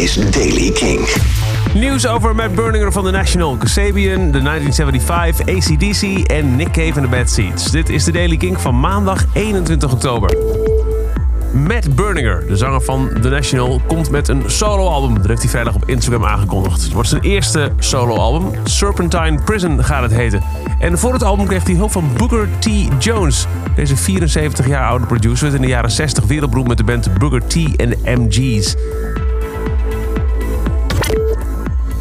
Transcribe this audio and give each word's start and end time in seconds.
is 0.00 0.14
Daily 0.14 0.70
King. 0.70 1.08
Nieuws 1.74 2.06
over 2.06 2.34
Matt 2.34 2.54
Berninger 2.54 2.92
van 2.92 3.04
The 3.04 3.10
National, 3.10 3.56
Kasabian, 3.56 4.30
The 4.30 4.40
1975, 4.42 5.46
ACDC 5.46 6.30
en 6.30 6.56
Nick 6.56 6.70
Cave 6.72 6.92
en 6.94 7.02
The 7.02 7.08
Bad 7.08 7.30
Seeds. 7.30 7.70
Dit 7.70 7.88
is 7.88 8.04
de 8.04 8.12
Daily 8.12 8.36
King 8.36 8.60
van 8.60 8.80
maandag 8.80 9.24
21 9.32 9.92
oktober. 9.92 10.36
Matt 11.52 11.94
Berninger, 11.94 12.46
de 12.46 12.56
zanger 12.56 12.80
van 12.80 13.10
The 13.20 13.28
National, 13.28 13.80
komt 13.86 14.10
met 14.10 14.28
een 14.28 14.42
soloalbum. 14.46 15.14
Dat 15.14 15.26
heeft 15.26 15.40
hij 15.40 15.50
vrijdag 15.50 15.74
op 15.74 15.88
Instagram 15.88 16.24
aangekondigd. 16.24 16.82
Het 16.82 16.92
wordt 16.92 17.08
zijn 17.08 17.22
eerste 17.22 17.72
soloalbum. 17.78 18.50
Serpentine 18.64 19.40
Prison 19.44 19.84
gaat 19.84 20.02
het 20.02 20.12
heten. 20.12 20.42
En 20.78 20.98
voor 20.98 21.12
het 21.12 21.22
album 21.22 21.46
kreeg 21.46 21.64
hij 21.64 21.74
hulp 21.74 21.92
van 21.92 22.10
Booker 22.16 22.48
T. 22.58 22.68
Jones. 22.98 23.46
Deze 23.74 23.96
74 23.96 24.66
jaar 24.66 24.88
oude 24.88 25.06
producer 25.06 25.44
werd 25.44 25.54
in 25.56 25.62
de 25.62 25.68
jaren 25.68 25.90
60 25.90 26.24
wereldberoemd 26.24 26.68
met 26.68 26.76
de 26.76 26.84
band 26.84 27.18
Booker 27.18 27.46
T 27.46 27.76
en 27.76 27.96
MG's. 28.04 28.76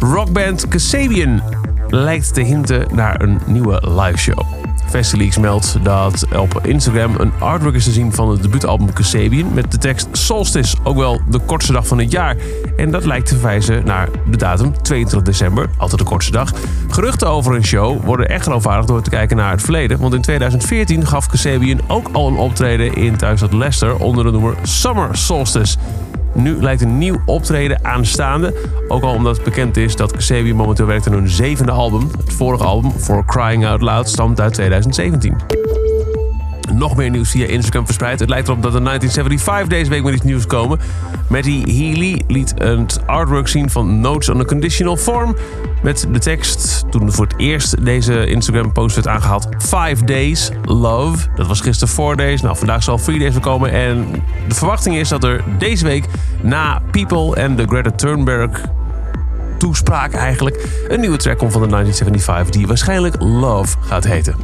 Rockband 0.00 0.68
Kasabian 0.68 1.42
lijkt 1.88 2.34
te 2.34 2.40
hinten 2.40 2.86
naar 2.94 3.20
een 3.20 3.40
nieuwe 3.46 3.82
liveshow. 3.88 4.40
Festileaks 4.88 5.38
meldt 5.38 5.78
dat 5.82 6.26
op 6.36 6.60
Instagram 6.66 7.14
een 7.18 7.32
artwork 7.38 7.74
is 7.74 7.84
te 7.84 7.90
zien 7.90 8.12
van 8.12 8.30
het 8.30 8.42
debuutalbum 8.42 8.92
Kasabian 8.92 9.54
met 9.54 9.72
de 9.72 9.78
tekst 9.78 10.08
Solstice, 10.12 10.76
ook 10.82 10.96
wel 10.96 11.20
de 11.28 11.38
kortste 11.38 11.72
dag 11.72 11.86
van 11.86 11.98
het 11.98 12.10
jaar. 12.10 12.36
En 12.76 12.90
dat 12.90 13.04
lijkt 13.04 13.26
te 13.26 13.34
verwijzen 13.34 13.84
naar 13.84 14.08
de 14.30 14.36
datum 14.36 14.82
22 14.82 15.22
december, 15.22 15.70
altijd 15.76 16.00
de 16.00 16.06
kortste 16.06 16.32
dag. 16.32 16.52
Geruchten 16.88 17.28
over 17.28 17.54
een 17.54 17.64
show 17.64 18.04
worden 18.04 18.28
echt 18.28 18.42
geloofwaardig 18.42 18.86
door 18.86 19.02
te 19.02 19.10
kijken 19.10 19.36
naar 19.36 19.50
het 19.50 19.62
verleden, 19.62 19.98
want 19.98 20.14
in 20.14 20.22
2014 20.22 21.06
gaf 21.06 21.26
Kasabian 21.26 21.80
ook 21.86 22.08
al 22.12 22.28
een 22.28 22.36
optreden 22.36 22.94
in 22.94 23.16
thuisstad 23.16 23.52
Leicester 23.52 23.96
onder 23.96 24.24
de 24.24 24.30
noemer 24.30 24.54
Summer 24.62 25.16
Solstice. 25.16 25.76
Nu 26.34 26.62
lijkt 26.62 26.82
een 26.82 26.98
nieuw 26.98 27.20
optreden 27.26 27.84
aanstaande. 27.84 28.54
Ook 28.88 29.02
al 29.02 29.14
omdat 29.14 29.34
het 29.34 29.44
bekend 29.44 29.76
is 29.76 29.96
dat 29.96 30.12
Kasabian 30.12 30.56
momenteel 30.56 30.86
werkt 30.86 31.06
aan 31.06 31.12
hun 31.12 31.28
zevende 31.28 31.72
album. 31.72 32.10
Het 32.18 32.32
vorige 32.32 32.64
album, 32.64 32.90
For 32.90 33.24
Crying 33.24 33.66
Out 33.66 33.80
Loud, 33.80 34.08
stamt 34.08 34.40
uit 34.40 34.54
2017. 34.54 35.36
Nog 36.78 36.96
meer 36.96 37.10
nieuws 37.10 37.30
via 37.30 37.46
Instagram 37.46 37.84
verspreid. 37.84 38.20
Het 38.20 38.28
lijkt 38.28 38.48
erop 38.48 38.62
dat 38.62 38.72
de 38.72 38.80
1975 38.80 39.78
deze 39.78 39.90
week 39.90 40.02
met 40.02 40.14
iets 40.14 40.22
nieuws 40.22 40.46
komen. 40.46 40.78
Matty 41.28 41.62
Healy 41.64 42.22
liet 42.28 42.54
het 42.56 43.06
artwork 43.06 43.48
zien 43.48 43.70
van 43.70 44.00
Notes 44.00 44.28
on 44.28 44.40
a 44.40 44.44
Conditional 44.44 44.96
Form. 44.96 45.36
Met 45.82 46.06
de 46.12 46.18
tekst, 46.18 46.84
toen 46.90 47.12
voor 47.12 47.26
het 47.26 47.34
eerst 47.38 47.84
deze 47.84 48.26
Instagram-post 48.26 48.94
werd 48.94 49.08
aangehaald... 49.08 49.48
5 49.58 50.00
Days 50.00 50.50
Love. 50.64 51.26
Dat 51.36 51.46
was 51.46 51.60
gisteren 51.60 51.94
4 51.94 52.16
Days. 52.16 52.40
Nou, 52.40 52.56
vandaag 52.56 52.82
zal 52.82 52.98
3 52.98 53.18
Days 53.18 53.40
komen. 53.40 53.72
En 53.72 54.06
de 54.48 54.54
verwachting 54.54 54.96
is 54.96 55.08
dat 55.08 55.24
er 55.24 55.44
deze 55.58 55.84
week 55.84 56.04
na 56.42 56.82
People 56.90 57.34
en 57.34 57.56
de 57.56 57.66
Greta 57.66 57.90
Thunberg 57.90 58.62
toespraak 59.58 60.12
eigenlijk... 60.12 60.84
een 60.88 61.00
nieuwe 61.00 61.16
track 61.16 61.38
komt 61.38 61.52
van 61.52 61.62
de 61.62 61.68
1975 61.68 62.56
die 62.56 62.66
waarschijnlijk 62.66 63.14
Love 63.22 63.76
gaat 63.80 64.04
heten. 64.04 64.34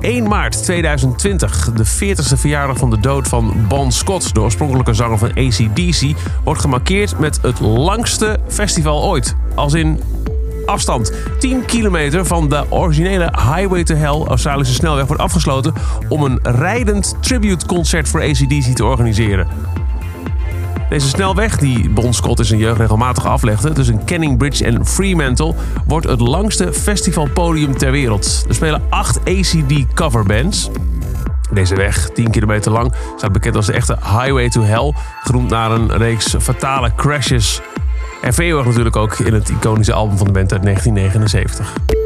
1 0.00 0.28
maart 0.28 0.62
2020, 0.62 1.72
de 1.72 1.86
40ste 1.86 2.38
verjaardag 2.38 2.78
van 2.78 2.90
de 2.90 3.00
dood 3.00 3.28
van 3.28 3.54
Bon 3.68 3.92
Scott, 3.92 4.34
de 4.34 4.40
oorspronkelijke 4.40 4.94
zanger 4.94 5.18
van 5.18 5.28
ACDC, 5.28 6.16
wordt 6.44 6.60
gemarkeerd 6.60 7.18
met 7.18 7.38
het 7.42 7.60
langste 7.60 8.38
festival 8.48 9.02
ooit. 9.02 9.36
Als 9.54 9.74
in 9.74 10.00
afstand. 10.66 11.12
10 11.38 11.64
kilometer 11.64 12.26
van 12.26 12.48
de 12.48 12.64
originele 12.68 13.32
Highway 13.54 13.84
to 13.84 13.94
Hell, 13.94 14.24
Australische 14.26 14.74
snelweg, 14.74 15.06
wordt 15.06 15.22
afgesloten 15.22 15.72
om 16.08 16.22
een 16.22 16.38
rijdend 16.42 17.14
tributeconcert 17.20 18.08
voor 18.08 18.22
ACDC 18.22 18.74
te 18.74 18.84
organiseren. 18.84 19.48
Deze 20.90 21.08
snelweg, 21.08 21.56
die 21.56 21.90
Bon 21.90 22.14
Scott 22.14 22.38
in 22.38 22.44
zijn 22.44 22.58
jeugd 22.58 22.78
regelmatig 22.78 23.26
aflegde, 23.26 23.72
tussen 23.72 24.04
Canning 24.04 24.38
Bridge 24.38 24.64
en 24.64 24.86
Fremantle, 24.86 25.54
wordt 25.86 26.08
het 26.08 26.20
langste 26.20 26.72
festivalpodium 26.72 27.78
ter 27.78 27.90
wereld. 27.90 28.44
Er 28.48 28.54
spelen 28.54 28.82
acht 28.88 29.18
ACD 29.18 29.94
coverbands. 29.94 30.70
Deze 31.52 31.74
weg, 31.74 32.08
10 32.08 32.30
kilometer 32.30 32.72
lang, 32.72 32.92
staat 33.16 33.32
bekend 33.32 33.56
als 33.56 33.66
de 33.66 33.72
echte 33.72 33.96
Highway 34.02 34.48
to 34.48 34.62
Hell, 34.62 34.94
genoemd 35.22 35.50
naar 35.50 35.70
een 35.70 35.96
reeks 35.96 36.34
fatale 36.38 36.92
crashes. 36.96 37.60
En 38.22 38.34
veelweg 38.34 38.66
natuurlijk 38.66 38.96
ook 38.96 39.18
in 39.18 39.34
het 39.34 39.48
iconische 39.48 39.92
album 39.92 40.16
van 40.16 40.26
de 40.26 40.32
band 40.32 40.52
uit 40.52 40.62
1979. 40.62 41.99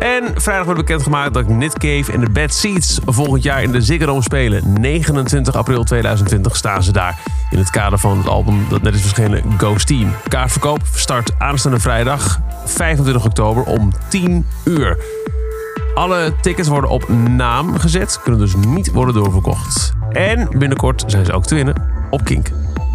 En 0.00 0.32
vrijdag 0.34 0.64
wordt 0.64 0.80
bekendgemaakt 0.80 1.34
dat 1.34 1.48
Nick 1.48 1.72
Cave 1.72 2.12
en 2.12 2.20
de 2.20 2.30
Bad 2.30 2.54
Seeds 2.54 3.00
volgend 3.06 3.42
jaar 3.42 3.62
in 3.62 3.72
de 3.72 3.80
Ziggo 3.80 4.06
Dome 4.06 4.22
spelen. 4.22 4.80
29 4.80 5.54
april 5.54 5.84
2020 5.84 6.56
staan 6.56 6.82
ze 6.82 6.92
daar 6.92 7.18
in 7.50 7.58
het 7.58 7.70
kader 7.70 7.98
van 7.98 8.18
het 8.18 8.26
album 8.28 8.66
dat 8.68 8.82
net 8.82 8.94
is 8.94 9.00
verschenen 9.00 9.42
Ghost 9.58 9.86
Team. 9.86 10.12
Kaartverkoop 10.28 10.80
start 10.94 11.32
aanstaande 11.38 11.80
vrijdag 11.80 12.40
25 12.64 13.24
oktober 13.24 13.62
om 13.62 13.92
10 14.08 14.46
uur. 14.64 14.98
Alle 15.94 16.32
tickets 16.40 16.68
worden 16.68 16.90
op 16.90 17.08
naam 17.28 17.78
gezet, 17.78 18.20
kunnen 18.22 18.40
dus 18.40 18.54
niet 18.54 18.92
worden 18.92 19.14
doorverkocht. 19.14 19.92
En 20.10 20.48
binnenkort 20.58 21.04
zijn 21.06 21.24
ze 21.24 21.32
ook 21.32 21.46
te 21.46 21.54
winnen 21.54 21.82
op 22.10 22.24
Kink. 22.24 22.48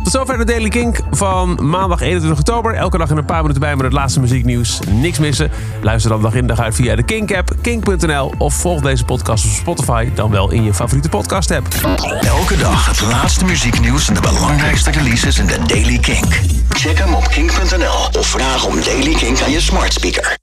Tot 0.06 0.14
zover 0.14 0.38
de 0.38 0.46
Daily 0.46 0.70
Kink 0.70 1.00
van 1.12 1.60
maandag 1.62 2.02
21 2.02 2.40
oktober. 2.40 2.74
Elke 2.74 2.98
dag 2.98 3.10
in 3.10 3.18
een 3.18 3.26
paar 3.26 3.42
minuten 3.42 3.62
bij 3.62 3.76
met 3.76 3.86
het 3.86 3.94
laatste 3.94 4.20
muzieknieuws. 4.20 4.80
Niks 4.90 5.20
missen. 5.20 5.52
Luister 5.82 6.12
dan 6.12 6.22
dag 6.22 6.36
in 6.36 6.48
dag 6.48 6.60
uit 6.60 6.76
via 6.76 6.96
de 6.96 7.04
Kink-app, 7.04 7.56
kink.nl... 7.62 8.34
of 8.38 8.54
volg 8.54 8.82
deze 8.82 9.06
podcast 9.06 9.46
op 9.46 9.52
Spotify, 9.52 10.10
dan 10.14 10.32
wel 10.32 10.52
in 10.52 10.64
je 10.64 10.74
favoriete 10.74 11.10
podcast-app. 11.10 11.68
Elke 12.22 12.58
dag 12.58 12.86
het 12.88 13.02
laatste 13.02 13.46
muzieknieuws 13.46 14.08
en 14.08 14.14
de 14.14 14.22
belangrijkste 14.22 14.92
releases 14.92 15.40
in 15.40 15.46
de 15.46 15.58
Daily 15.68 15.98
King. 15.98 16.26
Check 16.70 16.98
hem 16.98 17.14
op 17.14 17.28
kink.nl 17.28 18.20
of 18.20 18.28
vraag 18.28 18.66
om 18.66 18.76
Daily 18.84 19.14
King 19.14 19.42
aan 19.42 19.52
je 19.52 19.62
smart 19.62 19.94
speaker. 19.94 20.34